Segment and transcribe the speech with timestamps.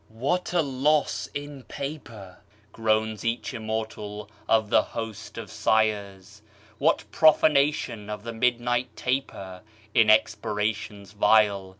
[0.09, 2.39] "What a loss in paper,"
[2.71, 6.41] Groans each immortal of the host of sighers!
[6.79, 9.61] "What profanation of the midnight taper
[9.93, 11.69] In expirations vile!